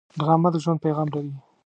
ډرامه 0.19 0.49
د 0.53 0.55
ژوند 0.63 0.83
پیغام 0.85 1.07
لري 1.15 1.33